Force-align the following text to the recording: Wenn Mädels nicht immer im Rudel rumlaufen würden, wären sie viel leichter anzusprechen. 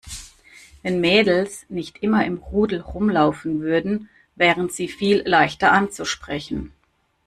Wenn 0.81 0.99
Mädels 0.99 1.63
nicht 1.69 2.01
immer 2.01 2.25
im 2.25 2.39
Rudel 2.39 2.79
rumlaufen 2.81 3.61
würden, 3.61 4.09
wären 4.33 4.67
sie 4.67 4.87
viel 4.87 5.21
leichter 5.27 5.73
anzusprechen. 5.73 6.73